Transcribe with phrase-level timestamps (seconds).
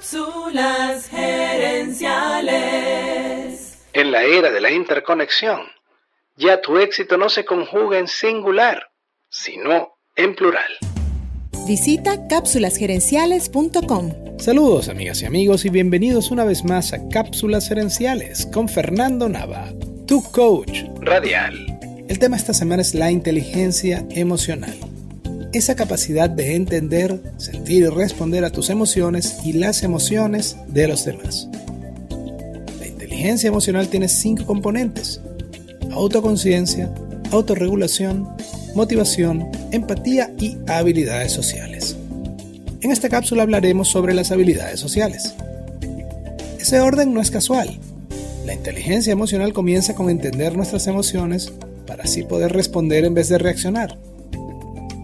[0.00, 3.84] Cápsulas gerenciales.
[3.92, 5.60] En la era de la interconexión,
[6.38, 8.92] ya tu éxito no se conjuga en singular,
[9.28, 10.72] sino en plural.
[11.66, 14.38] Visita cápsulasgerenciales.com.
[14.38, 19.68] Saludos amigas y amigos y bienvenidos una vez más a Cápsulas Gerenciales con Fernando Nava,
[20.06, 21.78] tu coach radial.
[22.08, 24.78] El tema esta semana es la inteligencia emocional.
[25.52, 31.04] Esa capacidad de entender, sentir y responder a tus emociones y las emociones de los
[31.04, 31.48] demás.
[32.78, 35.20] La inteligencia emocional tiene cinco componentes.
[35.90, 36.88] Autoconciencia,
[37.32, 38.28] autorregulación,
[38.76, 41.96] motivación, empatía y habilidades sociales.
[42.80, 45.34] En esta cápsula hablaremos sobre las habilidades sociales.
[46.60, 47.76] Ese orden no es casual.
[48.46, 51.52] La inteligencia emocional comienza con entender nuestras emociones
[51.88, 53.98] para así poder responder en vez de reaccionar.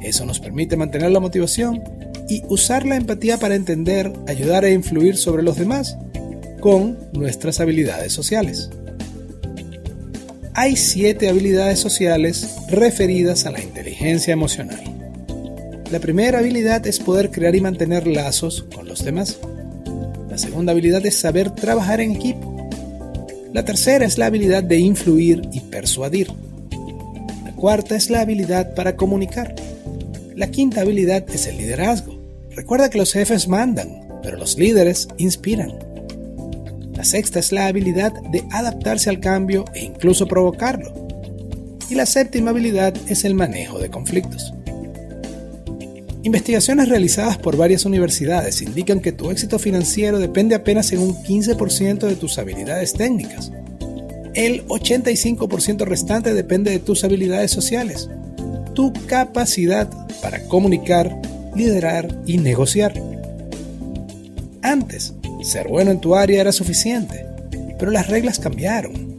[0.03, 1.83] Eso nos permite mantener la motivación
[2.29, 5.97] y usar la empatía para entender, ayudar e influir sobre los demás
[6.61, 8.71] con nuestras habilidades sociales.
[10.55, 14.83] Hay siete habilidades sociales referidas a la inteligencia emocional.
[15.91, 19.39] La primera habilidad es poder crear y mantener lazos con los demás.
[20.31, 22.69] La segunda habilidad es saber trabajar en equipo.
[23.53, 26.29] La tercera es la habilidad de influir y persuadir.
[27.45, 29.55] La cuarta es la habilidad para comunicar.
[30.37, 32.21] La quinta habilidad es el liderazgo.
[32.51, 35.73] Recuerda que los jefes mandan, pero los líderes inspiran.
[36.93, 40.93] La sexta es la habilidad de adaptarse al cambio e incluso provocarlo.
[41.89, 44.53] Y la séptima habilidad es el manejo de conflictos.
[46.23, 52.07] Investigaciones realizadas por varias universidades indican que tu éxito financiero depende apenas en un 15%
[52.07, 53.53] de tus habilidades técnicas.
[54.35, 58.11] El 85% restante depende de tus habilidades sociales,
[58.77, 59.89] tu capacidad
[60.21, 61.21] para comunicar,
[61.57, 62.93] liderar y negociar.
[64.63, 67.27] Antes, ser bueno en tu área era suficiente,
[67.79, 69.17] pero las reglas cambiaron.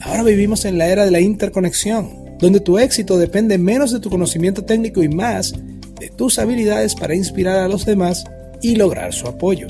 [0.00, 4.08] Ahora vivimos en la era de la interconexión, donde tu éxito depende menos de tu
[4.08, 5.52] conocimiento técnico y más
[5.98, 8.24] de tus habilidades para inspirar a los demás
[8.62, 9.66] y lograr su apoyo.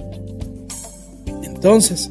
[1.42, 2.10] Entonces,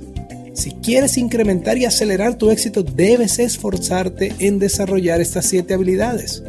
[0.56, 6.44] si quieres incrementar y acelerar tu éxito, debes esforzarte en desarrollar estas siete habilidades.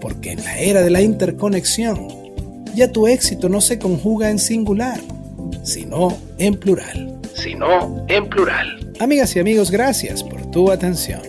[0.00, 2.08] Porque en la era de la interconexión,
[2.74, 5.00] ya tu éxito no se conjuga en singular,
[5.62, 7.18] sino en plural.
[7.34, 8.92] Sino en plural.
[8.98, 11.20] Amigas y amigos, gracias por tu atención.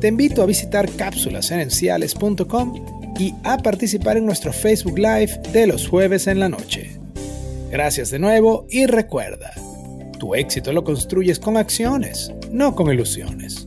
[0.00, 6.28] Te invito a visitar cápsulasgerenciales.com y a participar en nuestro Facebook Live de los jueves
[6.28, 6.98] en la noche.
[7.70, 9.52] Gracias de nuevo y recuerda,
[10.18, 13.66] tu éxito lo construyes con acciones, no con ilusiones.